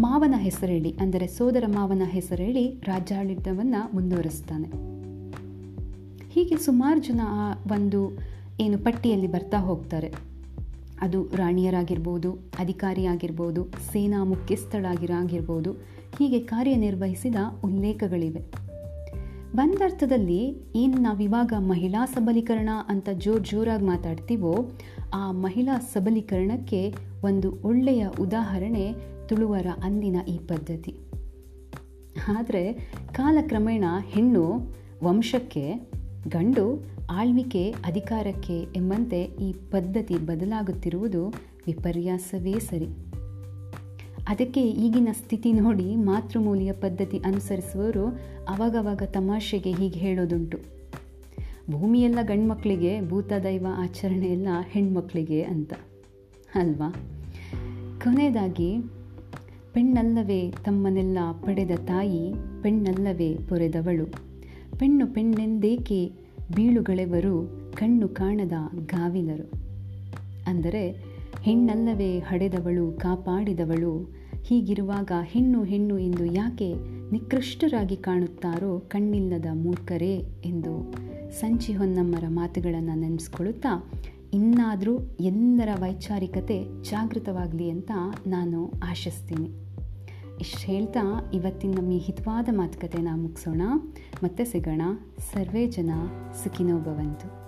ಮಾವನ 0.00 0.34
ಹೆಸರೇಳಿ, 0.36 0.90
ಅಂದರೆ 1.00 1.26
ಸೋದರ 1.26 1.64
ಮಾವನ 1.66 2.02
ಹೆಸರೇಳಿ 2.04 2.80
ರಾಜ್ಯಾಡಳಿತವನ್ನು 2.84 3.94
ಮುಂದುವರಿಸ್ತಾನೆ. 3.94 4.94
ಹೀಗೆ 6.30 6.56
ಸುಮಾರು 6.56 7.00
ಜನ 7.00 7.20
ಆ 7.24 7.52
ಒಂದು 7.52 8.18
ಏನು 8.60 8.78
ಪಟ್ಟಿಯಲ್ಲಿ 8.78 9.26
ಬರ್ತಾ 9.26 9.58
ಹೋಗ್ತಾರೆ. 9.58 10.12
ಅದು 11.00 11.28
ರಾಣಿಯರಾಗಿರ್ಬೋದು, 11.36 12.32
ಅಧಿಕಾರಿಯಾಗಿರ್ಬೋದು, 12.58 13.64
ಸೇನಾ 13.92 14.24
ಮುಖ್ಯಸ್ಥಳಾಗಿರಾಗಿರ್ಬೋದು 14.24 15.72
ಹೀಗೆ 16.18 16.40
ಕಾರ್ಯನಿರ್ವಹಿಸಿದ 16.40 17.34
ಉಲ್ಲೇಖಗಳಿವೆ. 17.64 18.40
ಒಂದರ್ಥದಲ್ಲಿ 19.56 20.56
ಏನು 20.76 20.98
ನಾವಿವಾಗ 20.98 21.52
ಮಹಿಳಾ 21.58 22.06
ಸಬಲೀಕರಣ 22.06 22.68
ಅಂತ 22.88 23.08
ಜೋರು 23.18 23.38
ಜೋರಾಗಿ 23.38 23.84
ಮಾತಾಡ್ತೀವೋ, 23.84 24.70
ಆ 25.14 25.32
ಮಹಿಳಾ 25.32 25.78
ಸಬಲೀಕರಣಕ್ಕೆ 25.78 26.94
ಒಂದು 27.24 27.62
ಒಳ್ಳೆಯ 27.62 28.06
ಉದಾಹರಣೆ 28.20 28.94
ತುಳುವರ 29.28 29.66
ಅಂದಿನ 29.82 30.16
ಈ 30.28 30.38
ಪದ್ಧತಿ. 30.38 30.96
ಆದರೆ 32.38 32.72
ಕಾಲಕ್ರಮೇಣ 33.12 33.84
ಹೆಣ್ಣು 34.06 34.58
ವಂಶಕ್ಕೆ, 35.04 35.74
ಗಂಡು 36.28 36.84
ಆಳ್ವಿಕೆ 37.10 37.70
ಅಧಿಕಾರಕ್ಕೆ 37.70 38.62
ಎಂಬಂತೆ 38.76 39.22
ಈ 39.22 39.52
ಪದ್ಧತಿ 39.52 40.14
ಬದಲಾಗುತ್ತಿರುವುದು 40.14 41.26
ವಿಪರ್ಯಾಸವೇ 41.66 42.52
ಸರಿ. 42.52 43.13
ಅದಕ್ಕೆ 44.28 44.68
ಈಗಿನ 44.70 45.08
ಸ್ಥಿತಿ 45.12 45.52
ನೋಡಿ 45.52 45.96
ಮಾತೃಮೂಲಿಯ 45.96 46.72
ಪದ್ಧತಿ 46.72 47.18
ಅನುಸರಿಸುವವರು 47.18 48.06
ಅವಾಗವಾಗ 48.48 49.02
ತಮಾಷೆಗೆ 49.06 49.72
ಹೀಗೆ 49.72 50.00
ಹೇಳೋದುಂಟು. 50.00 50.58
ಭೂಮಿಯೆಲ್ಲ 51.70 52.18
ಗಂಡ್ಮಕ್ಳಿಗೆ, 52.22 53.08
ಭೂತದೈವ 53.08 53.66
ಆಚರಣೆ 53.76 54.26
ಎಲ್ಲ 54.26 54.48
ಹೆಣ್ಮಕ್ಳಿಗೆ 54.68 55.42
ಅಂತ. 55.42 55.72
ಅಲ್ವಾ? 56.54 56.94
ಕೊನೆಯದಾಗಿ, 58.04 58.78
ಪೆಣ್ಣಲ್ಲವೇ 59.72 60.50
ತಮ್ಮನೆಲ್ಲ 60.50 61.18
ಪಡೆದ 61.42 61.70
ತಾಯಿ, 61.86 62.32
ಪೆಣ್ಣಲ್ಲವೇ 62.62 63.34
ಪೊರೆದವಳು. 63.48 64.06
ಪೆಣ್ಣು 64.78 65.06
ಪೆಣ್ಣೆಂದೇಕೆ 65.06 66.12
ಬೀಳುಗಳೆವರು 66.56 67.64
ಕಣ್ಣು 67.76 68.08
ಕಾಣದ 68.08 68.52
ಗಾವಿನರು 68.86 69.50
ಅಂದರೆ 70.46 71.13
ಹೆಣ್ಣಲ್ಲವೇ 71.44 72.18
ಹಡೆದವಳು, 72.18 72.92
ಕಾಪಾಡಿದವಳು. 72.92 74.14
ಹೀಗಿರುವಾಗ 74.42 75.10
ಹೆಣ್ಣು 75.24 75.64
ಹೆಣ್ಣು 75.64 75.98
ಎಂದು 75.98 76.24
ಯಾಕೆ 76.24 76.74
ನಿಕೃಷ್ಟರಾಗಿ 77.12 77.96
ಕಾಣುತ್ತಾರೋ 77.96 78.78
ಕಣ್ಣಿಲ್ಲದ 78.78 79.46
ಮೂರ್ಖರೇ 79.52 80.16
ಎಂದು 80.44 80.94
ಸಂಚಿ 81.30 81.72
ಹೊನ್ನಮ್ಮರ 81.72 82.24
ಮಾತುಗಳನ್ನು 82.28 82.98
ನೆನೆಸ್ಕೊಳ್ಳುತ್ತಾ, 82.98 83.92
ಇನ್ನಾದರೂ 84.34 84.98
ಎಲ್ಲರ 85.20 85.68
ವೈಚಾರಿಕತೆ 85.80 86.82
ಜಾಗೃತವಾಗಲಿ 86.82 87.70
ಅಂತ 87.70 87.90
ನಾನು 88.26 88.72
ಆಶಿಸ್ತೀನಿ. 88.82 89.50
ಇಷ್ಟು 90.40 90.72
ಹೇಳ್ತಾ 90.72 91.30
ಇವತ್ತಿನ 91.34 91.74
ನಮ್ಮ 91.78 91.92
ಈ 91.92 91.98
ಹಿತವಾದ 91.98 92.48
ಮಾತುಕತೆನ 92.52 93.08
ಮುಗಿಸೋಣ. 93.14 93.62
ಮತ್ತೆ 94.24 94.44
ಸಿಗೋಣ. 94.44 94.82
ಸರ್ವೇ 95.32 95.66
ಜನ 95.66 95.90
ಸುಖಿನೋ 96.44 96.78
ಭವಂತು. 96.78 97.43